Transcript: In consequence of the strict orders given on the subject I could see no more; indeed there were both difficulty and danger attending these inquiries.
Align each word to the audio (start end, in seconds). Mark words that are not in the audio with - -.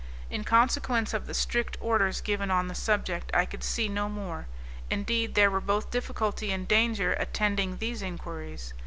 In 0.31 0.43
consequence 0.43 1.13
of 1.13 1.27
the 1.27 1.33
strict 1.35 1.77
orders 1.79 2.21
given 2.21 2.49
on 2.49 2.67
the 2.67 2.73
subject 2.73 3.29
I 3.35 3.45
could 3.45 3.63
see 3.63 3.87
no 3.87 4.09
more; 4.09 4.47
indeed 4.89 5.35
there 5.35 5.51
were 5.51 5.61
both 5.61 5.91
difficulty 5.91 6.51
and 6.51 6.67
danger 6.67 7.13
attending 7.19 7.77
these 7.77 8.01
inquiries. 8.01 8.73